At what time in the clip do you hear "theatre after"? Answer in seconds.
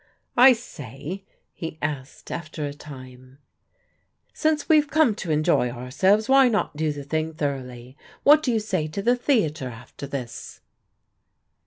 9.15-10.07